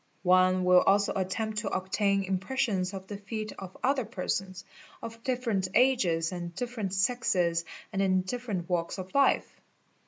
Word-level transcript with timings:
One 0.23 0.63
will 0.65 0.79
also 0.81 1.13
attempt 1.13 1.59
to 1.59 1.69
obtain 1.69 2.23
impressions 2.23 2.91
of 2.95 3.05
the 3.05 3.17
feet 3.17 3.51
of 3.59 3.77
other 3.83 4.03
persons, 4.03 4.65
of 4.99 5.21
different 5.23 5.67
ages 5.75 6.31
and 6.31 6.55
different 6.55 6.95
sexes 6.95 7.65
and 7.93 8.01
in 8.01 8.21
different 8.23 8.63
+3 8.65 8.69
| 8.69 8.69
walks 8.71 8.97
of 8.97 9.13
life. 9.13 9.61